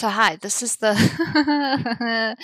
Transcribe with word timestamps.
So 0.00 0.08
hi, 0.08 0.36
this 0.36 0.62
is 0.62 0.76
the 0.76 0.94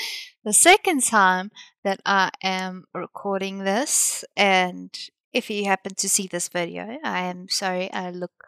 the 0.45 0.53
second 0.53 1.03
time 1.05 1.51
that 1.85 2.03
I 2.05 2.29
am 2.43 2.85
recording 2.93 3.61
this 3.61 4.27
and 4.37 4.91
if 5.33 5.49
you 5.49 5.65
happen 5.65 5.95
to 5.95 6.07
see 6.07 6.27
this 6.27 6.51
video, 6.51 6.99
I 7.03 7.23
am 7.23 7.49
sorry 7.49 7.91
I 7.91 8.11
look 8.11 8.45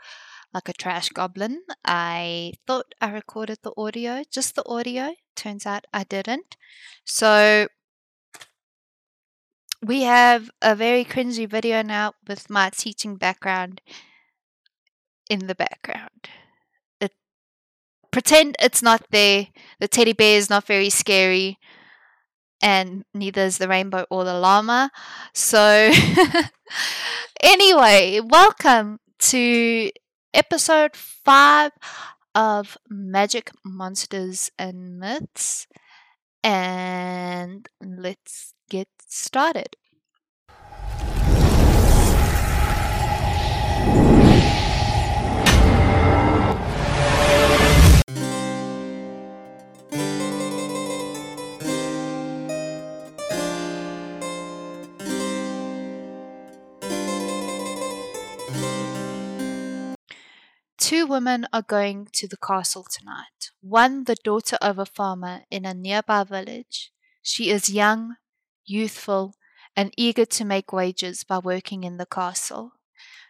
like 0.53 0.69
a 0.69 0.75
trash 0.75 1.09
goblin. 1.09 1.63
I 1.87 2.53
thought 2.67 2.95
I 3.01 3.09
recorded 3.09 3.61
the 3.63 3.73
audio, 3.79 4.25
just 4.31 4.57
the 4.57 4.69
audio. 4.69 5.15
Turns 5.35 5.65
out 5.65 5.87
I 5.91 6.05
didn't. 6.05 6.59
So 7.07 7.69
we 9.83 10.03
have 10.03 10.51
a 10.61 10.75
very 10.75 11.07
cringy 11.07 11.49
video 11.49 11.81
now 11.81 12.13
with 12.29 12.51
my 12.51 12.69
teaching 12.69 13.17
background 13.17 13.81
in 15.31 15.47
the 15.47 15.55
background. 15.55 16.29
Pretend 18.11 18.57
it's 18.61 18.83
not 18.83 19.05
there. 19.11 19.49
The 19.81 19.89
teddy 19.89 20.13
bear 20.13 20.37
is 20.39 20.49
not 20.51 20.65
very 20.65 20.91
scary, 20.91 21.59
and 22.63 23.05
neither 23.15 23.43
is 23.43 23.59
the 23.59 23.69
rainbow 23.69 24.07
or 24.11 24.25
the 24.25 24.39
llama. 24.39 24.91
So, 25.35 25.93
anyway, 27.41 28.21
welcome 28.21 28.99
to 29.31 29.91
episode 30.33 30.97
five 30.97 31.73
of 32.35 32.79
Magic 32.89 33.51
Monsters 33.65 34.51
and 34.59 34.99
Myths. 34.99 35.67
And 36.43 37.69
let's 37.81 38.55
get 38.71 38.89
started. 39.07 39.77
Two 60.99 61.07
women 61.07 61.47
are 61.53 61.63
going 61.63 62.09
to 62.15 62.27
the 62.27 62.37
castle 62.37 62.83
tonight. 62.83 63.53
One, 63.61 64.03
the 64.03 64.17
daughter 64.17 64.59
of 64.61 64.81
a 64.81 64.85
farmer 64.85 65.43
in 65.49 65.65
a 65.65 65.73
nearby 65.73 66.25
village. 66.25 66.91
She 67.23 67.51
is 67.51 67.71
young, 67.71 68.17
youthful, 68.65 69.37
and 69.77 69.95
eager 69.97 70.25
to 70.25 70.45
make 70.45 70.73
wages 70.73 71.23
by 71.23 71.39
working 71.39 71.85
in 71.85 71.99
the 71.99 72.07
castle, 72.07 72.73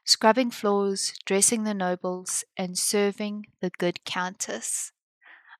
scrubbing 0.02 0.50
floors, 0.50 1.12
dressing 1.26 1.64
the 1.64 1.74
nobles, 1.74 2.42
and 2.56 2.78
serving 2.78 3.44
the 3.60 3.68
good 3.76 4.02
countess. 4.06 4.92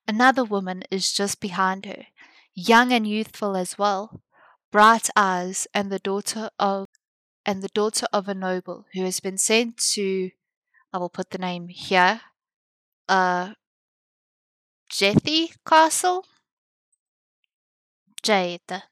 Another 0.07 0.43
woman 0.43 0.85
is 0.89 1.13
just 1.13 1.39
behind 1.39 1.85
her, 1.85 2.07
young 2.55 2.91
and 2.91 3.05
youthful 3.05 3.55
as 3.55 3.77
well, 3.77 4.23
bright 4.71 5.11
eyes, 5.15 5.67
and 5.75 5.91
the 5.91 5.99
daughter 5.99 6.49
of 6.57 6.87
and 7.45 7.61
the 7.61 7.69
daughter 7.75 8.07
of 8.11 8.27
a 8.27 8.33
noble 8.33 8.85
who 8.95 9.03
has 9.03 9.19
been 9.19 9.37
sent 9.37 9.77
to 9.77 10.31
I 10.91 10.97
will 10.97 11.09
put 11.09 11.29
the 11.29 11.37
name 11.37 11.67
here. 11.67 12.21
Uh, 13.07 13.53
Jethy 14.91 15.51
Castle? 15.65 16.25
Jade. 18.23 18.83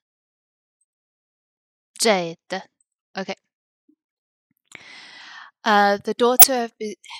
Jade. 1.99 2.63
Okay. 3.17 3.35
Uh, 5.63 5.97
the 6.03 6.13
daughter 6.13 6.69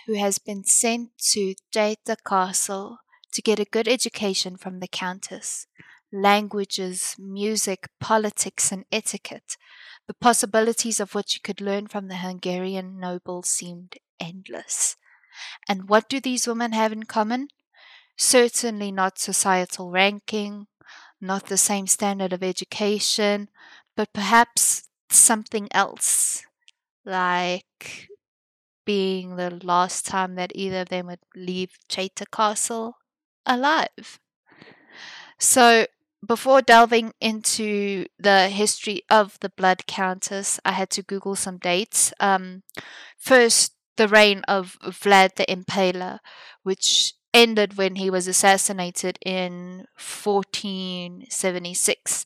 who 0.05 0.13
has 0.13 0.39
been 0.39 0.63
sent 0.63 1.09
to 1.17 1.55
Jade 1.71 1.97
Castle 2.25 2.99
to 3.33 3.41
get 3.41 3.59
a 3.59 3.65
good 3.65 3.87
education 3.87 4.57
from 4.57 4.79
the 4.79 4.87
Countess. 4.87 5.67
Languages, 6.13 7.15
music, 7.19 7.89
politics, 7.99 8.71
and 8.71 8.85
etiquette. 8.91 9.57
The 10.07 10.13
possibilities 10.13 11.01
of 11.01 11.13
what 11.13 11.33
you 11.33 11.41
could 11.43 11.59
learn 11.59 11.87
from 11.87 12.07
the 12.07 12.17
Hungarian 12.17 12.99
nobles 12.99 13.49
seemed 13.49 13.97
endless. 14.19 14.95
And 15.69 15.89
what 15.89 16.09
do 16.09 16.19
these 16.19 16.47
women 16.47 16.73
have 16.73 16.91
in 16.91 17.03
common? 17.03 17.49
Certainly 18.17 18.91
not 18.91 19.19
societal 19.19 19.91
ranking, 19.91 20.67
not 21.21 21.47
the 21.47 21.57
same 21.57 21.87
standard 21.87 22.33
of 22.33 22.43
education, 22.43 23.49
but 23.95 24.13
perhaps 24.13 24.89
something 25.09 25.67
else, 25.71 26.43
like 27.05 28.09
being 28.85 29.35
the 29.35 29.59
last 29.63 30.05
time 30.05 30.35
that 30.35 30.51
either 30.55 30.81
of 30.81 30.89
them 30.89 31.07
would 31.07 31.19
leave 31.35 31.77
Cheta 31.89 32.25
Castle 32.31 32.97
alive. 33.45 34.19
So, 35.37 35.85
before 36.25 36.61
delving 36.61 37.13
into 37.21 38.05
the 38.17 38.49
history 38.49 39.03
of 39.09 39.37
the 39.39 39.49
Blood 39.49 39.85
Countess, 39.85 40.59
I 40.65 40.71
had 40.71 40.89
to 40.91 41.03
Google 41.03 41.35
some 41.35 41.57
dates. 41.57 42.11
Um, 42.19 42.63
first, 43.17 43.73
the 43.97 44.07
reign 44.07 44.41
of 44.47 44.79
Vlad 44.83 45.35
the 45.35 45.45
Impaler, 45.45 46.19
which 46.63 47.13
ended 47.33 47.77
when 47.77 47.97
he 47.97 48.09
was 48.09 48.27
assassinated 48.27 49.19
in 49.25 49.85
1476. 49.97 52.25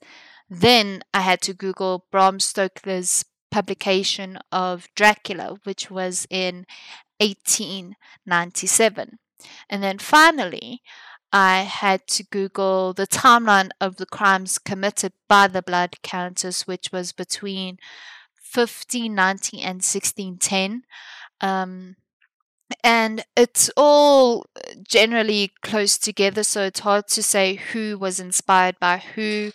Then 0.50 1.04
I 1.14 1.22
had 1.22 1.42
to 1.42 1.54
Google 1.54 2.06
Bram 2.12 2.40
Stoker's 2.40 3.26
publication 3.50 4.38
of 4.52 4.88
Dracula, 4.96 5.58
which 5.64 5.92
was 5.92 6.28
in 6.30 6.66
1897. 7.20 9.18
And 9.70 9.84
then 9.84 9.98
finally, 9.98 10.82
I 11.34 11.62
had 11.62 12.08
to 12.08 12.24
Google 12.24 12.94
the 12.94 13.08
timeline 13.08 13.70
of 13.80 13.96
the 13.98 14.06
crimes 14.06 14.58
committed 14.58 15.14
by 15.30 15.48
the 15.48 15.62
Blood 15.62 16.02
Countess, 16.02 16.68
which 16.68 16.92
was 16.92 17.14
between 17.14 17.78
1590 18.54 19.62
and 19.62 19.78
1610. 19.78 20.84
Um, 21.42 21.96
and 22.84 23.24
it's 23.36 23.70
all 23.76 24.46
generally 24.88 25.52
close 25.62 25.98
together, 25.98 26.44
so 26.44 26.64
it's 26.64 26.80
hard 26.82 27.08
to 27.10 27.24
say 27.24 27.56
who 27.56 27.98
was 27.98 28.20
inspired 28.20 28.80
by 28.80 28.98
who. 28.98 29.52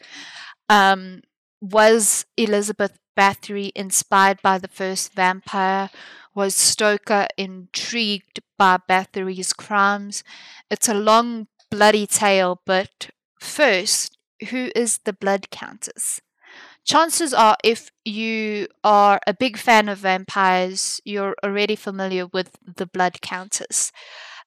Um, 0.68 1.22
was 1.60 2.26
Elizabeth 2.36 2.98
Bathory 3.18 3.72
inspired 3.74 4.40
by 4.42 4.58
the 4.58 4.68
first 4.68 5.14
vampire? 5.14 5.90
Was 6.34 6.54
Stoker 6.54 7.26
intrigued 7.38 8.40
by 8.58 8.78
Bathory's 8.88 9.52
crimes? 9.54 10.22
It's 10.70 10.88
a 10.88 10.94
long, 10.94 11.46
bloody 11.70 12.06
tale, 12.06 12.60
but 12.66 13.10
first, 13.40 14.18
who 14.50 14.70
is 14.74 14.98
the 15.04 15.14
Blood 15.14 15.50
Countess? 15.50 16.20
Chances 16.86 17.34
are 17.34 17.56
if 17.62 17.90
you 18.04 18.68
are 18.82 19.20
a 19.26 19.34
big 19.34 19.58
fan 19.58 19.88
of 19.88 19.98
vampires, 19.98 21.00
you're 21.04 21.34
already 21.44 21.76
familiar 21.76 22.26
with 22.26 22.56
the 22.76 22.86
Blood 22.86 23.20
Countess. 23.20 23.92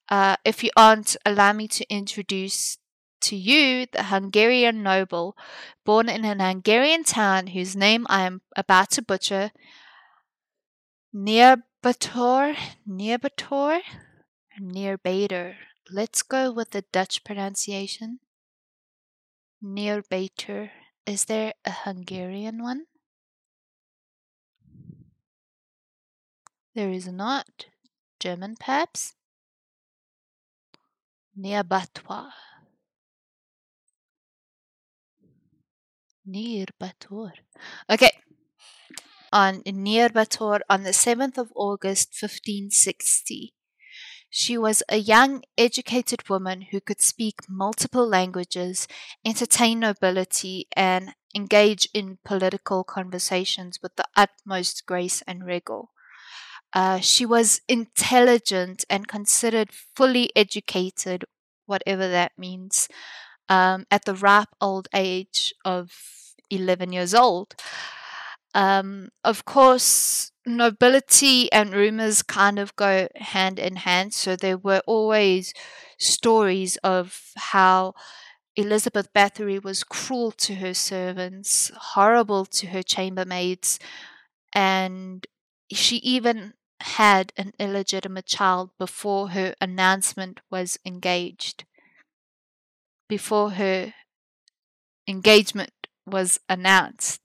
Uh, 0.10 0.38
if 0.44 0.64
you 0.64 0.72
aren't, 0.76 1.16
allow 1.26 1.54
me 1.54 1.68
to 1.68 1.86
introduce 1.94 2.78
to 3.22 3.36
you 3.36 3.86
the 3.92 4.04
Hungarian 4.04 4.82
noble 4.82 5.36
born 5.86 6.08
in 6.08 6.24
an 6.24 6.40
Hungarian 6.40 7.04
town 7.04 7.48
whose 7.48 7.76
name 7.76 8.08
I 8.10 8.24
am 8.24 8.42
about 8.56 8.92
to 8.92 9.02
butcher. 9.02 9.52
Neerbator, 11.14 12.56
Neerbator, 12.88 13.82
Neerbater. 14.60 15.56
Let's 15.92 16.22
go 16.22 16.52
with 16.52 16.72
the 16.72 16.84
Dutch 16.94 17.24
pronunciation. 17.24 18.20
Neerbater. 19.62 20.70
Is 21.10 21.26
there 21.26 21.54
a 21.66 21.72
Hungarian 21.72 22.62
one? 22.62 22.86
There 26.76 26.92
is 26.92 27.08
not. 27.08 27.66
German, 28.20 28.56
perhaps? 28.60 29.16
Neabatwa. 31.36 32.30
Nirbator. 36.30 37.32
Okay. 37.90 38.12
On 39.34 39.64
Nirbator 39.64 40.60
on 40.70 40.84
the 40.84 40.92
7th 40.92 41.40
of 41.40 41.52
August 41.56 42.10
1560. 42.22 43.56
She 44.30 44.58
was 44.58 44.84
a 44.90 44.98
young, 44.98 45.44
educated 45.58 46.30
woman 46.30 46.68
who 46.72 46.80
could 46.82 47.02
speak 47.02 47.50
multiple 47.50 48.08
languages, 48.08 48.88
entertain 49.26 49.80
nobility, 49.80 50.68
and 50.76 51.16
engage 51.36 51.90
in 51.94 52.20
political 52.24 52.84
conversations 52.84 53.80
with 53.82 53.96
the 53.96 54.06
utmost 54.16 54.86
grace 54.86 55.24
and 55.28 55.46
rigor. 55.46 55.84
Uh, 56.74 57.00
she 57.00 57.26
was 57.26 57.62
intelligent 57.68 58.86
and 58.90 59.08
considered 59.08 59.72
fully 59.96 60.30
educated, 60.36 61.26
whatever 61.66 62.08
that 62.08 62.34
means, 62.38 62.88
um, 63.48 63.86
at 63.90 64.06
the 64.06 64.14
ripe 64.14 64.50
old 64.62 64.88
age 64.94 65.54
of 65.66 65.92
11 66.52 66.94
years 66.94 67.16
old. 67.16 67.56
Um, 68.54 69.10
of 69.24 69.46
course, 69.46 70.32
nobility 70.58 71.52
and 71.52 71.74
rumors 71.74 72.22
kind 72.24 72.60
of 72.60 72.76
go 72.76 73.08
hand 73.16 73.60
in 73.60 73.78
hand. 73.78 74.14
So 74.14 74.36
there 74.36 74.58
were 74.58 74.82
always 74.88 75.54
stories 75.98 76.78
of 76.78 77.32
how 77.38 77.94
Elizabeth 78.56 79.14
Bathory 79.14 79.62
was 79.64 79.84
cruel 79.84 80.32
to 80.34 80.56
her 80.56 80.74
servants, 80.74 81.72
horrible 81.94 82.46
to 82.46 82.68
her 82.68 82.84
chambermaids, 82.84 83.80
and 84.54 85.28
she 85.72 85.98
even 85.98 86.54
had 86.82 87.34
an 87.38 87.54
illegitimate 87.60 88.26
child 88.28 88.72
before 88.80 89.30
her 89.32 89.56
announcement 89.62 90.40
was 90.52 90.78
engaged. 90.86 91.66
Before 93.10 93.52
her 93.52 93.94
engagement 95.08 95.72
was 96.06 96.40
announced. 96.48 97.22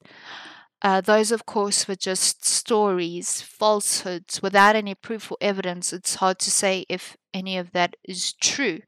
Uh, 0.85 1.01
those, 1.01 1.33
of 1.33 1.47
course, 1.47 1.89
were 1.89 1.97
just 1.97 2.45
stories, 2.45 3.41
falsehoods, 3.41 4.43
without 4.43 4.77
any 4.77 4.95
proof 4.95 5.33
or 5.33 5.39
evidence. 5.41 5.95
It's 5.95 6.17
hard 6.17 6.39
to 6.41 6.51
say 6.51 6.85
if 6.91 7.17
any 7.33 7.57
of 7.57 7.73
that 7.73 7.97
is 8.05 8.35
true. 8.35 8.81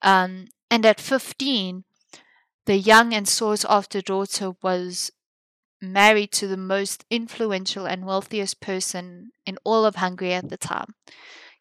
Um, 0.00 0.46
and 0.70 0.86
at 0.86 0.98
15, 0.98 1.84
the 2.64 2.78
young 2.78 3.12
and 3.12 3.28
sought 3.28 3.66
after 3.68 4.00
daughter 4.00 4.52
was 4.62 5.10
married 5.82 6.32
to 6.32 6.46
the 6.46 6.56
most 6.56 7.04
influential 7.10 7.84
and 7.84 8.06
wealthiest 8.06 8.62
person 8.62 9.32
in 9.44 9.58
all 9.62 9.84
of 9.84 9.96
Hungary 9.96 10.32
at 10.32 10.48
the 10.48 10.56
time, 10.56 10.94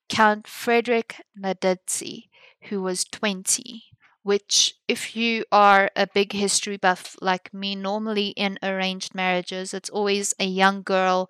Count 0.08 0.48
Frederick 0.48 1.18
Nadasdy, 1.38 2.30
who 2.70 2.82
was 2.82 3.04
20. 3.04 3.84
Which, 4.26 4.74
if 4.88 5.16
you 5.16 5.46
are 5.52 5.92
a 5.96 6.08
big 6.08 6.34
history 6.34 6.78
buff 6.78 7.16
like 7.22 7.54
me, 7.54 7.76
normally 7.76 8.30
in 8.30 8.58
arranged 8.64 9.14
marriages, 9.14 9.72
it's 9.72 9.90
always 9.90 10.34
a 10.40 10.46
young 10.46 10.82
girl 10.82 11.30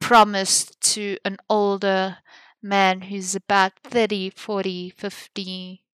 promised 0.00 0.80
to 0.94 1.16
an 1.24 1.36
older 1.48 2.18
man 2.60 3.02
who's 3.02 3.36
about 3.36 3.74
30, 3.84 4.30
40, 4.30 4.90
50, 4.90 5.84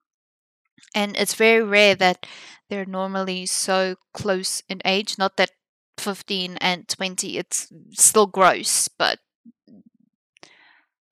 and 0.95 1.15
it's 1.15 1.35
very 1.35 1.63
rare 1.63 1.95
that 1.95 2.25
they're 2.71 2.87
normally 2.87 3.45
so 3.45 3.97
close 4.15 4.63
in 4.67 4.81
age. 4.87 5.19
Not 5.19 5.37
that 5.37 5.51
15 5.99 6.57
and 6.57 6.89
20, 6.89 7.37
it's 7.37 7.69
still 7.93 8.27
gross, 8.27 8.89
but 8.89 9.19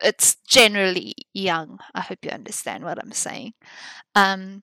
it's 0.00 0.36
generally 0.46 1.14
young. 1.32 1.78
I 1.94 2.02
hope 2.02 2.18
you 2.22 2.30
understand 2.30 2.84
what 2.84 2.98
I'm 3.02 3.12
saying. 3.12 3.54
Um, 4.14 4.62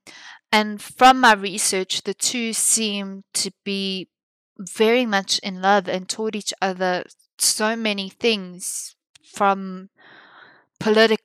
and 0.51 0.81
from 0.81 1.19
my 1.19 1.33
research, 1.33 2.03
the 2.03 2.13
two 2.13 2.53
seem 2.53 3.23
to 3.33 3.51
be 3.63 4.09
very 4.59 5.05
much 5.05 5.39
in 5.39 5.61
love 5.61 5.87
and 5.87 6.07
taught 6.07 6.35
each 6.35 6.53
other 6.61 7.03
so 7.39 7.75
many 7.75 8.09
things 8.09 8.95
from 9.23 9.89
politic 10.79 11.21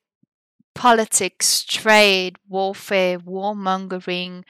politics, 0.75 1.65
trade, 1.65 2.37
warfare, 2.49 3.19
warmongering, 3.19 4.45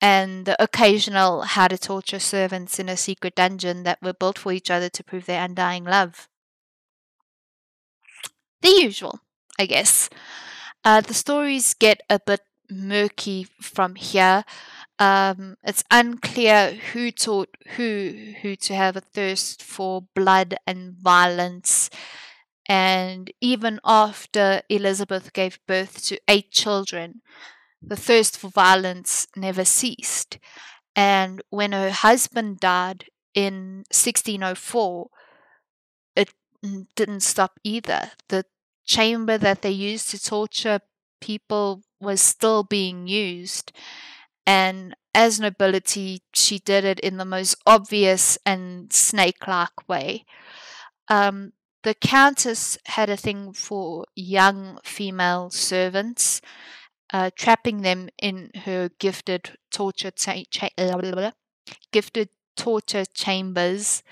and 0.00 0.46
the 0.46 0.62
occasional 0.62 1.42
how 1.42 1.68
to 1.68 1.76
torture 1.76 2.18
servants 2.18 2.78
in 2.78 2.88
a 2.88 2.96
secret 2.96 3.34
dungeon 3.34 3.82
that 3.82 4.00
were 4.00 4.12
built 4.14 4.38
for 4.38 4.52
each 4.52 4.70
other 4.70 4.88
to 4.88 5.04
prove 5.04 5.26
their 5.26 5.44
undying 5.44 5.84
love. 5.84 6.28
The 8.62 8.68
usual, 8.70 9.20
I 9.58 9.66
guess. 9.66 10.08
Uh, 10.84 11.00
the 11.00 11.14
stories 11.14 11.74
get 11.74 12.02
a 12.10 12.20
bit 12.20 12.40
murky 12.70 13.44
from 13.60 13.96
here. 13.96 14.44
Um, 14.98 15.56
it's 15.64 15.84
unclear 15.90 16.72
who 16.92 17.10
taught 17.12 17.50
who 17.76 18.34
who 18.42 18.56
to 18.56 18.74
have 18.74 18.96
a 18.96 19.00
thirst 19.00 19.62
for 19.62 20.02
blood 20.14 20.56
and 20.66 20.94
violence 20.94 21.90
and 22.68 23.32
even 23.40 23.80
after 23.84 24.62
Elizabeth 24.68 25.32
gave 25.32 25.58
birth 25.66 26.04
to 26.06 26.20
eight 26.28 26.52
children, 26.52 27.22
the 27.82 27.96
thirst 27.96 28.36
for 28.38 28.48
violence 28.48 29.26
never 29.36 29.64
ceased. 29.64 30.38
And 30.96 31.42
when 31.50 31.72
her 31.72 31.90
husband 31.90 32.60
died 32.60 33.06
in 33.34 33.84
1604, 33.90 35.10
it 35.10 35.27
didn't 36.96 37.20
stop 37.20 37.58
either. 37.64 38.12
The 38.28 38.44
chamber 38.86 39.38
that 39.38 39.62
they 39.62 39.70
used 39.70 40.10
to 40.10 40.18
torture 40.22 40.80
people 41.20 41.82
was 42.00 42.20
still 42.20 42.64
being 42.64 43.06
used. 43.06 43.72
And 44.46 44.96
as 45.14 45.40
nobility, 45.40 46.22
she 46.34 46.58
did 46.60 46.84
it 46.84 47.00
in 47.00 47.18
the 47.18 47.24
most 47.24 47.56
obvious 47.66 48.38
and 48.46 48.92
snake 48.92 49.46
like 49.48 49.88
way. 49.88 50.24
Um, 51.08 51.52
the 51.84 51.94
Countess 51.94 52.78
had 52.86 53.10
a 53.10 53.16
thing 53.16 53.52
for 53.52 54.06
young 54.16 54.78
female 54.84 55.50
servants, 55.50 56.40
uh, 57.12 57.30
trapping 57.36 57.82
them 57.82 58.08
in 58.20 58.50
her 58.64 58.90
gifted 58.98 59.58
torture 59.72 60.10
cha- 60.12 60.44
cha- 60.50 60.70
gifted 61.92 62.28
torture 62.56 63.04
chambers 63.04 64.02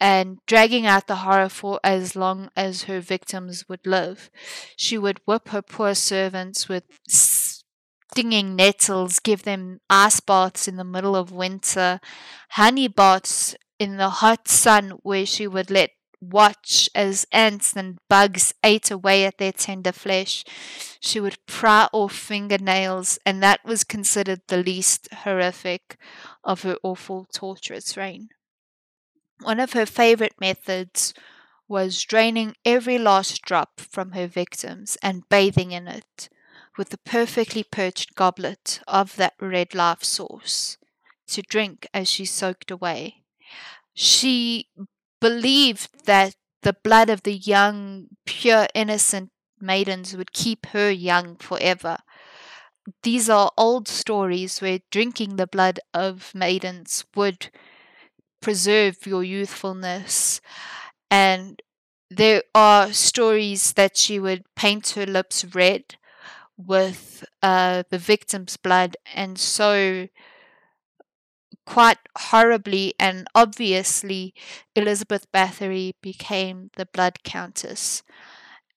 and 0.00 0.38
dragging 0.46 0.86
out 0.86 1.06
the 1.06 1.16
horror 1.16 1.48
for 1.48 1.80
as 1.82 2.14
long 2.14 2.50
as 2.56 2.84
her 2.84 3.00
victims 3.00 3.68
would 3.68 3.86
live. 3.86 4.30
She 4.76 4.96
would 4.98 5.20
whip 5.26 5.48
her 5.48 5.62
poor 5.62 5.94
servants 5.94 6.68
with 6.68 6.84
stinging 7.08 8.56
nettles, 8.56 9.18
give 9.18 9.42
them 9.42 9.80
ice 9.90 10.20
baths 10.20 10.68
in 10.68 10.76
the 10.76 10.84
middle 10.84 11.16
of 11.16 11.32
winter, 11.32 12.00
honey 12.50 12.88
baths 12.88 13.54
in 13.78 13.96
the 13.96 14.10
hot 14.10 14.48
sun 14.48 14.90
where 15.02 15.26
she 15.26 15.46
would 15.46 15.70
let 15.70 15.90
watch 16.20 16.88
as 16.94 17.26
ants 17.32 17.76
and 17.76 17.98
bugs 18.08 18.52
ate 18.64 18.90
away 18.90 19.24
at 19.24 19.38
their 19.38 19.52
tender 19.52 19.92
flesh. 19.92 20.44
She 21.00 21.20
would 21.20 21.38
pry 21.46 21.88
off 21.92 22.12
fingernails, 22.12 23.18
and 23.24 23.42
that 23.42 23.60
was 23.64 23.84
considered 23.84 24.40
the 24.48 24.56
least 24.62 25.08
horrific 25.12 25.96
of 26.42 26.62
her 26.62 26.76
awful, 26.82 27.26
torturous 27.32 27.96
reign. 27.96 28.30
One 29.40 29.60
of 29.60 29.72
her 29.72 29.86
favorite 29.86 30.34
methods 30.40 31.14
was 31.68 32.02
draining 32.02 32.56
every 32.64 32.98
last 32.98 33.42
drop 33.42 33.80
from 33.80 34.12
her 34.12 34.26
victims 34.26 34.96
and 35.02 35.28
bathing 35.28 35.72
in 35.72 35.86
it 35.86 36.28
with 36.76 36.90
the 36.90 36.98
perfectly 36.98 37.62
perched 37.64 38.14
goblet 38.14 38.80
of 38.86 39.16
that 39.16 39.34
red 39.40 39.74
life 39.74 40.02
sauce 40.02 40.78
to 41.28 41.42
drink 41.42 41.86
as 41.92 42.08
she 42.08 42.24
soaked 42.24 42.70
away. 42.70 43.22
She 43.94 44.68
believed 45.20 46.06
that 46.06 46.36
the 46.62 46.72
blood 46.72 47.10
of 47.10 47.22
the 47.22 47.34
young, 47.36 48.08
pure, 48.26 48.66
innocent 48.74 49.30
maidens 49.60 50.16
would 50.16 50.32
keep 50.32 50.66
her 50.66 50.90
young 50.90 51.36
forever. 51.36 51.98
These 53.02 53.28
are 53.28 53.50
old 53.56 53.88
stories 53.88 54.60
where 54.60 54.80
drinking 54.90 55.36
the 55.36 55.46
blood 55.46 55.80
of 55.92 56.34
maidens 56.34 57.04
would 57.14 57.50
preserve 58.40 59.06
your 59.06 59.24
youthfulness. 59.24 60.40
And 61.10 61.60
there 62.10 62.42
are 62.54 62.92
stories 62.92 63.72
that 63.74 63.96
she 63.96 64.18
would 64.18 64.44
paint 64.54 64.90
her 64.90 65.06
lips 65.06 65.44
red 65.54 65.96
with 66.56 67.24
uh, 67.42 67.84
the 67.90 67.98
victim's 67.98 68.56
blood 68.56 68.96
and 69.14 69.38
so 69.38 70.08
quite 71.68 71.98
horribly 72.16 72.94
and 72.98 73.26
obviously, 73.34 74.32
Elizabeth 74.74 75.30
Bathory 75.30 75.92
became 76.00 76.70
the 76.76 76.86
Blood 76.86 77.22
Countess. 77.24 78.02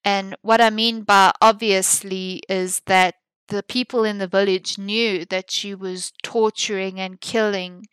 And 0.04 0.36
what 0.42 0.60
I 0.60 0.70
mean 0.70 1.04
by 1.04 1.32
obviously 1.42 2.42
is 2.50 2.82
that 2.88 3.16
the 3.48 3.64
people 3.64 4.04
in 4.04 4.18
the 4.18 4.28
village 4.28 4.78
knew 4.78 5.24
that 5.26 5.50
she 5.52 5.74
was 5.74 6.12
torturing 6.22 7.00
and 7.00 7.22
killing 7.22 7.86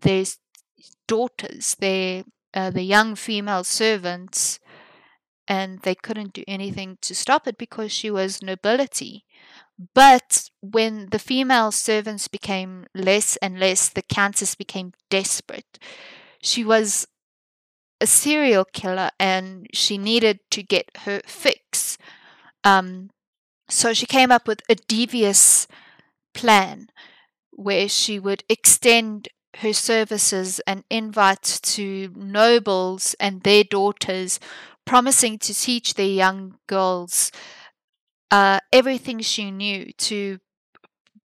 their 0.00 0.24
daughters, 1.10 1.74
their 1.80 2.22
uh, 2.54 2.70
the 2.70 2.82
young 2.82 3.16
female 3.16 3.64
servants, 3.64 4.60
and 5.48 5.80
they 5.80 5.96
couldn't 5.96 6.32
do 6.32 6.44
anything 6.46 6.98
to 7.02 7.14
stop 7.14 7.48
it 7.48 7.58
because 7.58 7.90
she 7.90 8.10
was 8.10 8.42
nobility. 8.42 9.24
But 9.94 10.50
when 10.60 11.08
the 11.10 11.18
female 11.18 11.72
servants 11.72 12.28
became 12.28 12.86
less 12.94 13.36
and 13.38 13.58
less, 13.58 13.88
the 13.88 14.02
countess 14.02 14.54
became 14.54 14.92
desperate. 15.10 15.78
She 16.42 16.62
was 16.64 17.08
a 18.00 18.06
serial 18.06 18.64
killer 18.64 19.10
and 19.18 19.66
she 19.74 19.98
needed 19.98 20.38
to 20.52 20.62
get 20.62 20.90
her 21.06 21.20
fix. 21.26 21.98
Um, 22.62 23.10
so 23.68 23.92
she 23.92 24.06
came 24.06 24.30
up 24.30 24.46
with 24.46 24.60
a 24.68 24.74
devious 24.74 25.66
plan 26.34 26.88
where 27.50 27.88
she 27.88 28.18
would 28.18 28.44
extend 28.48 29.28
her 29.58 29.72
services 29.72 30.60
and 30.66 30.84
invite 30.90 31.42
to 31.62 32.12
nobles 32.14 33.14
and 33.18 33.42
their 33.42 33.64
daughters, 33.64 34.40
promising 34.84 35.38
to 35.38 35.54
teach 35.54 35.94
their 35.94 36.06
young 36.06 36.56
girls 36.66 37.30
uh, 38.30 38.60
everything 38.72 39.20
she 39.20 39.50
knew 39.50 39.92
to 39.98 40.38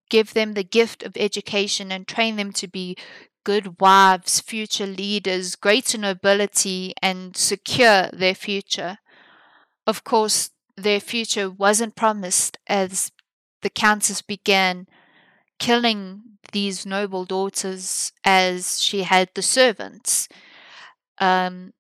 give 0.10 0.34
them 0.34 0.54
the 0.54 0.64
gift 0.64 1.04
of 1.04 1.16
education 1.18 1.92
and 1.92 2.08
train 2.08 2.36
them 2.36 2.52
to 2.52 2.68
be 2.68 2.96
good 3.44 3.80
wives, 3.80 4.40
future 4.40 4.88
leaders, 4.88 5.56
greater 5.56 5.98
nobility, 5.98 6.94
and 7.02 7.38
secure 7.38 8.10
their 8.12 8.36
future. 8.36 8.98
Of 9.88 10.04
course, 10.04 10.50
their 10.76 11.00
future 11.00 11.50
wasn't 11.50 11.96
promised 11.96 12.58
as 12.68 13.12
the 13.62 13.70
countess 13.70 14.22
began 14.22 14.88
killing 15.60 16.22
these 16.52 16.86
noble 16.86 17.26
daughters 17.26 18.12
as 18.24 18.82
she 18.82 19.04
had 19.04 19.30
the 19.34 19.42
servants. 19.42 20.28
Um, 21.20 21.74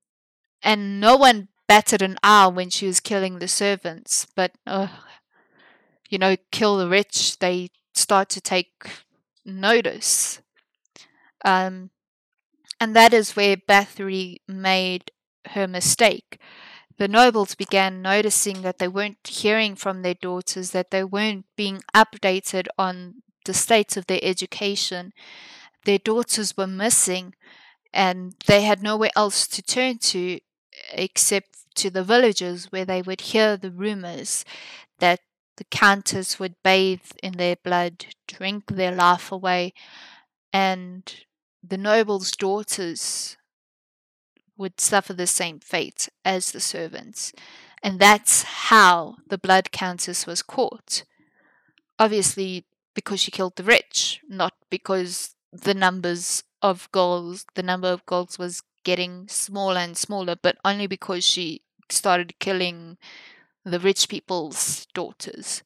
and 0.64 1.00
no 1.00 1.16
one 1.16 1.50
batted 1.68 2.02
an 2.02 2.18
eye 2.24 2.48
when 2.48 2.70
she 2.70 2.88
was 2.88 3.00
killing 3.00 3.40
the 3.40 3.48
servants, 3.48 4.28
but, 4.36 4.52
uh, 4.66 4.88
you 6.10 6.18
know, 6.18 6.36
kill 6.52 6.78
the 6.78 6.88
rich, 6.88 7.40
they 7.40 7.70
start 7.94 8.30
to 8.30 8.42
take 8.42 8.90
notice. 9.46 10.42
Um, 11.44 11.92
and 12.80 12.96
that 12.96 13.14
is 13.14 13.36
where 13.36 13.58
Bathory 13.58 14.38
made 14.48 15.12
her 15.52 15.68
mistake. 15.68 16.40
The 16.98 17.08
nobles 17.08 17.56
began 17.56 18.02
noticing 18.02 18.62
that 18.62 18.80
they 18.80 18.88
weren't 18.88 19.28
hearing 19.28 19.76
from 19.76 20.02
their 20.02 20.14
daughters, 20.14 20.72
that 20.72 20.92
they 20.92 21.04
weren't 21.04 21.46
being 21.58 21.82
updated 21.94 22.68
on 22.78 23.16
the 23.46 23.54
state 23.54 23.98
of 23.98 24.08
their 24.08 24.20
education. 24.22 25.14
Their 25.86 26.00
daughters 26.00 26.58
were 26.58 26.68
missing, 26.68 27.36
and 27.94 28.36
they 28.48 28.64
had 28.64 28.84
nowhere 28.84 29.12
else 29.16 29.48
to 29.48 29.62
turn 29.62 30.00
to 30.00 30.40
except 30.92 31.74
to 31.76 31.90
the 31.90 32.04
villages 32.04 32.72
where 32.72 32.86
they 32.86 33.02
would 33.02 33.22
hear 33.22 33.58
the 33.58 33.72
rumors 33.72 34.46
that 35.00 35.20
the 35.58 35.64
countess 35.66 36.40
would 36.40 36.56
bathe 36.64 37.12
in 37.24 37.34
their 37.34 37.56
blood, 37.56 38.08
drink 38.28 38.66
their 38.68 38.94
life 38.94 39.32
away, 39.32 39.74
and 40.52 41.26
the 41.64 41.78
noble's 41.78 42.32
daughters 42.32 43.38
would 44.58 44.80
suffer 44.80 45.14
the 45.14 45.28
same 45.28 45.60
fate 45.60 46.10
as 46.24 46.52
the 46.52 46.60
servants. 46.60 47.34
And 47.84 48.00
that's 48.00 48.44
how 48.44 49.18
the 49.28 49.38
blood 49.38 49.72
countess 49.72 50.26
was 50.26 50.42
caught. 50.42 51.04
Obviously, 52.00 52.66
because 52.96 53.20
she 53.20 53.32
killed 53.32 53.56
the 53.56 53.64
rich, 53.64 54.22
not 54.28 54.54
because 54.70 55.36
the 55.52 55.74
numbers 55.74 56.44
of 56.62 56.92
girls, 56.92 57.46
the 57.54 57.64
number 57.64 57.90
of 57.90 58.06
girls 58.06 58.40
was 58.40 58.64
getting 58.84 59.28
smaller 59.28 59.78
and 59.80 59.98
smaller, 59.98 60.36
but 60.42 60.58
only 60.66 60.88
because 60.88 61.24
she 61.24 61.62
started 61.90 62.40
killing 62.40 62.98
the 63.64 63.80
rich 63.80 64.10
people's 64.10 64.88
daughters. 64.94 65.64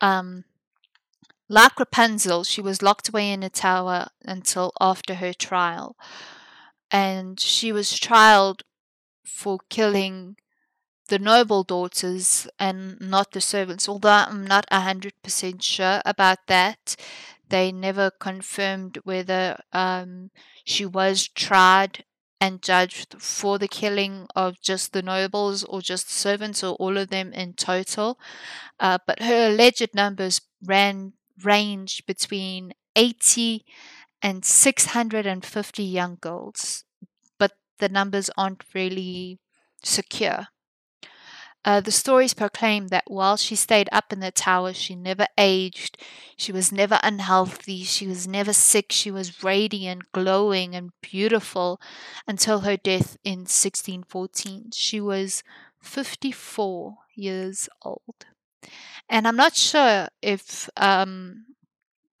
Um, 0.00 0.44
like 1.48 1.78
Rapunzel, 1.78 2.44
she 2.44 2.60
was 2.60 2.82
locked 2.82 3.08
away 3.08 3.30
in 3.30 3.42
a 3.42 3.50
tower 3.50 4.08
until 4.24 4.72
after 4.80 5.16
her 5.16 5.32
trial. 5.32 5.96
And 6.90 7.38
she 7.38 7.70
was 7.72 7.92
trialed 7.92 8.62
for 9.24 9.58
killing 9.68 10.36
the 11.08 11.18
noble 11.18 11.64
daughters 11.64 12.48
and 12.58 13.00
not 13.00 13.32
the 13.32 13.40
servants, 13.40 13.88
although 13.88 14.24
I'm 14.28 14.46
not 14.46 14.66
100% 14.70 15.62
sure 15.62 16.00
about 16.04 16.46
that. 16.48 16.96
They 17.48 17.72
never 17.72 18.10
confirmed 18.10 18.98
whether 19.04 19.60
um, 19.72 20.30
she 20.64 20.86
was 20.86 21.28
tried 21.28 22.04
and 22.40 22.62
judged 22.62 23.20
for 23.20 23.58
the 23.58 23.68
killing 23.68 24.26
of 24.34 24.60
just 24.60 24.92
the 24.92 25.02
nobles 25.02 25.62
or 25.64 25.80
just 25.80 26.10
servants 26.10 26.62
or 26.62 26.74
all 26.76 26.96
of 26.96 27.08
them 27.08 27.32
in 27.32 27.54
total. 27.54 28.18
Uh, 28.80 28.98
but 29.06 29.22
her 29.22 29.48
alleged 29.48 29.94
numbers 29.94 30.40
ran 30.64 31.12
range 31.42 32.04
between 32.06 32.74
80 32.96 33.64
and 34.22 34.44
650 34.44 35.82
young 35.84 36.16
girls, 36.20 36.84
but 37.38 37.52
the 37.78 37.88
numbers 37.88 38.30
aren't 38.36 38.64
really 38.74 39.38
secure. 39.82 40.48
Uh, 41.64 41.80
the 41.80 41.90
stories 41.90 42.34
proclaim 42.34 42.88
that 42.88 43.04
while 43.06 43.36
she 43.36 43.54
stayed 43.56 43.88
up 43.90 44.12
in 44.12 44.20
the 44.20 44.30
tower, 44.30 44.72
she 44.72 44.94
never 44.94 45.26
aged, 45.38 45.96
she 46.36 46.52
was 46.52 46.70
never 46.70 47.00
unhealthy, 47.02 47.82
she 47.82 48.06
was 48.06 48.26
never 48.28 48.52
sick, 48.52 48.86
she 48.90 49.10
was 49.10 49.42
radiant, 49.42 50.12
glowing, 50.12 50.74
and 50.74 50.90
beautiful 51.00 51.80
until 52.26 52.60
her 52.60 52.76
death 52.76 53.16
in 53.24 53.40
1614. 53.40 54.70
She 54.74 55.00
was 55.00 55.42
54 55.80 56.96
years 57.14 57.68
old. 57.82 58.26
And 59.08 59.26
I'm 59.26 59.36
not 59.36 59.54
sure 59.54 60.08
if 60.22 60.68
um, 60.76 61.46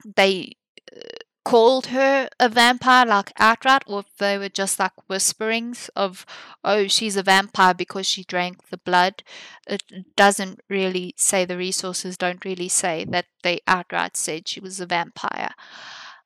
they 0.04 0.52
uh, 0.94 1.00
called 1.44 1.86
her 1.88 2.28
a 2.40 2.48
vampire 2.48 3.04
like 3.04 3.32
outright 3.38 3.82
or 3.86 4.00
if 4.00 4.16
they 4.16 4.38
were 4.38 4.48
just 4.48 4.78
like 4.78 4.92
whisperings 5.08 5.90
of 5.94 6.24
oh 6.64 6.86
she's 6.86 7.16
a 7.16 7.22
vampire 7.22 7.74
because 7.74 8.06
she 8.06 8.24
drank 8.24 8.68
the 8.70 8.78
blood 8.78 9.22
it 9.66 9.82
doesn't 10.16 10.60
really 10.70 11.14
say 11.16 11.44
the 11.44 11.56
resources 11.56 12.16
don't 12.16 12.44
really 12.44 12.68
say 12.68 13.04
that 13.04 13.26
they 13.42 13.60
outright 13.66 14.16
said 14.16 14.48
she 14.48 14.60
was 14.60 14.80
a 14.80 14.86
vampire. 14.86 15.50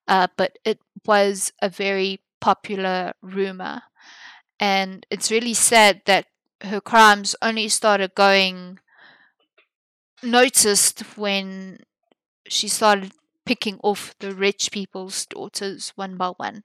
Uh, 0.07 0.27
but 0.37 0.59
it 0.65 0.79
was 1.05 1.53
a 1.61 1.69
very 1.69 2.21
popular 2.41 3.13
rumor 3.21 3.83
and 4.59 5.05
it's 5.11 5.31
really 5.31 5.55
sad 5.55 6.01
that 6.07 6.27
her 6.63 6.81
crimes 6.81 7.37
only 7.43 7.69
started 7.69 8.15
going 8.15 8.79
noticed 10.23 11.01
when 11.17 11.79
she 12.49 12.69
started 12.69 13.13
picking 13.49 13.81
off 13.83 14.15
the 14.21 14.35
rich 14.35 14.71
people's 14.71 15.25
daughters 15.25 15.95
one 15.97 16.19
by 16.19 16.29
one. 16.37 16.63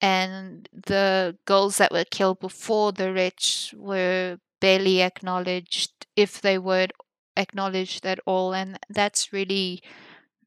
And 0.00 0.66
the 0.72 1.36
girls 1.44 1.76
that 1.76 1.92
were 1.92 2.06
killed 2.10 2.40
before 2.40 2.92
the 2.92 3.12
rich 3.12 3.74
were 3.76 4.38
barely 4.58 5.02
acknowledged, 5.02 6.06
if 6.16 6.40
they 6.40 6.56
were 6.56 6.88
acknowledged 7.36 8.06
at 8.06 8.20
all. 8.24 8.54
And 8.54 8.78
that's 8.88 9.34
really, 9.34 9.82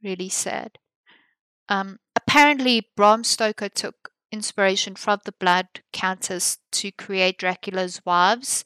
really 0.03 0.29
sad. 0.29 0.79
Um, 1.69 1.99
apparently, 2.15 2.87
Bram 2.97 3.23
Stoker 3.23 3.69
took 3.69 4.09
inspiration 4.31 4.95
from 4.95 5.19
the 5.25 5.33
Blood 5.33 5.67
Countess 5.93 6.57
to 6.71 6.91
create 6.91 7.37
Dracula's 7.37 8.01
wives, 8.03 8.63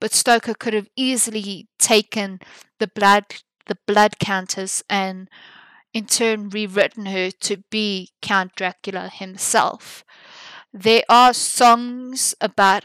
but 0.00 0.12
Stoker 0.12 0.52
could 0.52 0.74
have 0.74 0.90
easily 0.96 1.68
taken 1.78 2.40
the 2.78 2.88
blood 2.88 3.24
the 3.66 3.78
Blood 3.86 4.20
Countess 4.20 4.84
and 4.88 5.28
in 5.96 6.04
turn 6.04 6.50
rewritten 6.50 7.06
her 7.06 7.30
to 7.30 7.56
be 7.70 8.10
Count 8.20 8.54
Dracula 8.54 9.08
himself. 9.08 10.04
There 10.70 11.02
are 11.08 11.32
songs 11.32 12.34
about 12.38 12.84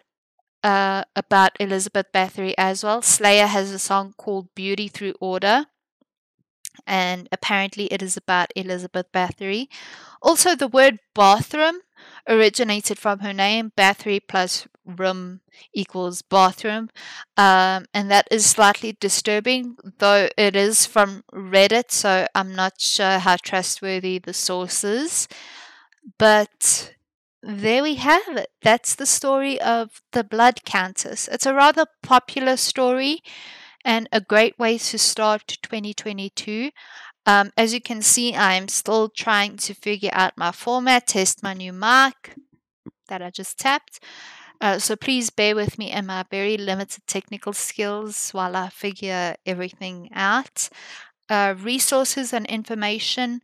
uh, 0.64 1.04
about 1.14 1.58
Elizabeth 1.60 2.06
Bathory 2.14 2.54
as 2.58 2.86
well. 2.86 3.02
Slayer 3.02 3.48
has 3.48 3.72
a 3.72 3.80
song 3.80 4.14
called 4.16 4.48
Beauty 4.56 4.88
Through 4.88 5.16
Order, 5.20 5.66
and 6.88 7.28
apparently 7.34 7.88
it 7.88 8.02
is 8.02 8.16
about 8.16 8.54
Elizabeth 8.56 9.08
Bathory. 9.12 9.68
Also, 10.22 10.56
the 10.56 10.70
word 10.70 11.00
bathroom 11.14 11.82
originated 12.28 12.98
from 12.98 13.20
her 13.20 13.34
name. 13.34 13.72
Bathory 13.78 14.20
plus 14.26 14.68
room 14.86 15.42
equals 15.74 16.22
bathroom. 16.22 16.90
Um, 17.38 17.86
and 17.94 18.10
that 18.10 18.28
is 18.32 18.46
slightly 18.46 18.98
disturbing, 19.00 19.78
though 20.00 20.30
it 20.38 20.56
is 20.56 20.86
from 20.86 21.24
Reddit, 21.34 21.92
so 21.92 22.28
I'm 22.34 22.56
not 22.56 22.80
sure 22.80 23.20
how 23.20 23.38
trustworthy 23.38 24.20
the 24.20 24.34
source 24.34 24.84
is. 24.84 25.28
But 26.18 26.96
there 27.44 27.84
we 27.84 27.96
have 27.96 28.38
it. 28.38 28.50
That's 28.62 28.96
the 28.96 29.06
story 29.06 29.60
of 29.62 30.02
the 30.12 30.24
Blood 30.24 30.64
Countess. 30.66 31.28
It's 31.28 31.46
a 31.46 31.54
rather 31.54 31.86
popular 32.04 32.58
story 32.58 33.22
and 33.84 34.08
a 34.12 34.22
great 34.22 34.58
way 34.60 34.78
to 34.78 34.98
start 34.98 35.58
2022. 35.64 36.72
Um, 37.26 37.52
as 37.56 37.74
you 37.74 37.82
can 37.82 38.02
see, 38.02 38.36
I'm 38.36 38.68
still 38.68 39.10
trying 39.10 39.58
to 39.58 39.74
figure 39.74 40.10
out 40.14 40.38
my 40.38 40.52
format, 40.52 41.08
test 41.08 41.44
my 41.44 41.54
new 41.54 41.72
mic 41.72 42.36
that 43.08 43.22
I 43.22 43.30
just 43.30 43.60
tapped. 43.60 44.00
Uh, 44.60 44.78
so 44.78 44.96
please 44.96 45.30
bear 45.30 45.56
with 45.56 45.78
me 45.78 45.90
and 45.90 46.06
my 46.06 46.24
very 46.30 46.58
limited 46.58 47.06
technical 47.08 47.54
skills 47.54 48.32
while 48.32 48.56
I 48.56 48.70
figure 48.70 49.36
everything 49.46 50.10
out. 50.14 50.70
Uh, 51.30 51.56
resources 51.58 52.34
and 52.34 52.46
information 52.48 53.42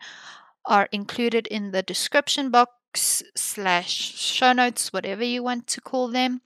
are 0.65 0.89
included 0.91 1.47
in 1.47 1.71
the 1.71 1.81
description 1.81 2.51
box 2.51 3.23
slash 3.35 3.89
show 3.89 4.53
notes, 4.53 4.91
whatever 4.93 5.23
you 5.23 5.41
want 5.41 5.67
to 5.67 5.81
call 5.81 6.07
them. 6.07 6.41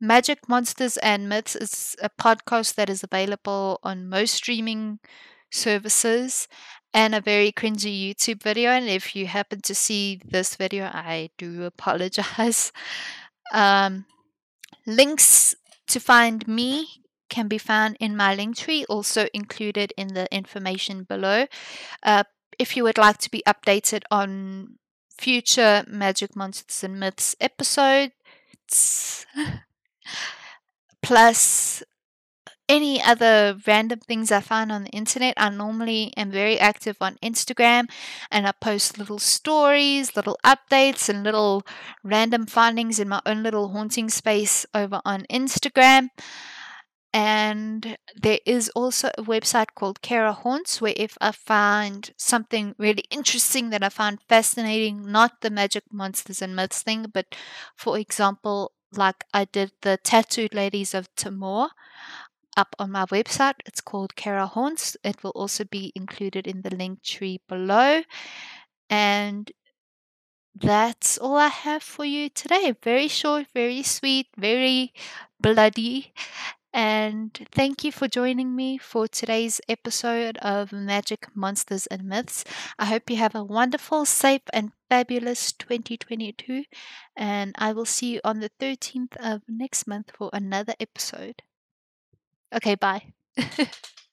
Magic 0.00 0.46
Monsters 0.46 0.98
and 0.98 1.28
Myths 1.28 1.56
is 1.56 1.96
a 2.02 2.10
podcast 2.10 2.74
that 2.74 2.90
is 2.90 3.02
available 3.02 3.80
on 3.82 4.08
most 4.08 4.34
streaming 4.34 4.98
services 5.56 6.48
and 6.92 7.14
a 7.14 7.20
very 7.20 7.52
cringy 7.52 8.08
YouTube 8.14 8.42
video. 8.42 8.70
And 8.70 8.88
if 8.88 9.14
you 9.16 9.26
happen 9.26 9.60
to 9.62 9.74
see 9.74 10.20
this 10.24 10.56
video, 10.56 10.84
I 10.86 11.30
do 11.38 11.64
apologize. 11.64 12.72
Um, 13.52 14.06
links 14.88 15.54
to 15.86 16.00
find 16.00 16.48
me 16.48 16.88
can 17.28 17.46
be 17.46 17.58
found 17.58 17.96
in 18.00 18.16
my 18.16 18.34
link 18.34 18.56
tree, 18.56 18.84
also 18.88 19.28
included 19.32 19.92
in 19.96 20.14
the 20.14 20.26
information 20.34 21.04
below. 21.04 21.46
Uh, 22.02 22.24
if 22.58 22.76
you 22.76 22.82
would 22.82 22.98
like 22.98 23.18
to 23.18 23.30
be 23.30 23.42
updated 23.46 24.02
on 24.10 24.78
future 25.16 25.84
Magic 25.86 26.34
Monsters 26.34 26.82
and 26.84 26.98
Myths 26.98 27.36
episodes, 27.40 29.26
plus 31.02 31.82
any 32.68 33.02
other 33.02 33.58
random 33.66 34.00
things 34.00 34.32
I 34.32 34.40
find 34.40 34.72
on 34.72 34.84
the 34.84 34.90
internet. 34.90 35.34
I 35.36 35.48
normally 35.50 36.12
am 36.16 36.30
very 36.30 36.58
active 36.58 36.96
on 37.00 37.16
Instagram 37.22 37.88
and 38.30 38.46
I 38.46 38.52
post 38.52 38.98
little 38.98 39.18
stories, 39.18 40.16
little 40.16 40.38
updates, 40.44 41.08
and 41.08 41.22
little 41.22 41.64
random 42.02 42.46
findings 42.46 42.98
in 42.98 43.08
my 43.08 43.20
own 43.24 43.42
little 43.42 43.68
haunting 43.68 44.10
space 44.10 44.66
over 44.74 45.00
on 45.04 45.26
Instagram. 45.30 46.08
And 47.12 47.96
there 48.14 48.40
is 48.44 48.68
also 48.74 49.08
a 49.16 49.22
website 49.22 49.68
called 49.74 50.02
Kara 50.02 50.34
Haunts, 50.34 50.82
where 50.82 50.92
if 50.96 51.16
I 51.18 51.32
find 51.32 52.10
something 52.18 52.74
really 52.76 53.04
interesting 53.10 53.70
that 53.70 53.82
I 53.82 53.88
find 53.88 54.18
fascinating, 54.28 55.10
not 55.10 55.40
the 55.40 55.48
magic 55.48 55.84
monsters 55.90 56.42
and 56.42 56.54
myths 56.54 56.82
thing, 56.82 57.06
but 57.14 57.34
for 57.74 57.98
example, 57.98 58.72
like 58.92 59.24
I 59.32 59.46
did 59.46 59.72
the 59.80 59.98
Tattooed 60.02 60.52
Ladies 60.52 60.92
of 60.92 61.08
Timor 61.16 61.70
up 62.56 62.74
on 62.78 62.90
my 62.92 63.04
website. 63.06 63.54
It's 63.66 63.80
called 63.80 64.16
Kara 64.16 64.46
Haunts. 64.46 64.96
It 65.04 65.22
will 65.22 65.32
also 65.32 65.64
be 65.64 65.92
included 65.94 66.46
in 66.46 66.62
the 66.62 66.74
link 66.74 67.02
tree 67.02 67.40
below. 67.48 68.02
And 68.90 69.52
that's 70.54 71.18
all 71.18 71.36
I 71.36 71.48
have 71.48 71.82
for 71.82 72.04
you 72.04 72.28
today. 72.30 72.74
Very 72.82 73.08
short, 73.08 73.46
very 73.54 73.82
sweet, 73.82 74.26
very 74.36 74.92
bloody. 75.40 76.12
And 76.72 77.32
thank 77.52 77.84
you 77.84 77.92
for 77.92 78.06
joining 78.08 78.54
me 78.54 78.76
for 78.78 79.08
today's 79.08 79.60
episode 79.68 80.36
of 80.38 80.72
Magic 80.72 81.26
Monsters 81.34 81.86
and 81.86 82.04
Myths. 82.04 82.44
I 82.78 82.86
hope 82.86 83.08
you 83.10 83.16
have 83.16 83.34
a 83.34 83.44
wonderful, 83.44 84.04
safe, 84.04 84.42
and 84.52 84.72
fabulous 84.90 85.52
2022. 85.52 86.64
And 87.16 87.54
I 87.58 87.72
will 87.72 87.86
see 87.86 88.14
you 88.14 88.20
on 88.24 88.40
the 88.40 88.50
13th 88.60 89.16
of 89.20 89.42
next 89.48 89.86
month 89.86 90.12
for 90.18 90.30
another 90.34 90.74
episode. 90.78 91.42
Okay, 92.54 92.74
bye. 92.76 93.02